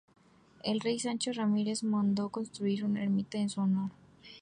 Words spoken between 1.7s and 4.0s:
mandó construir una ermita en su honor.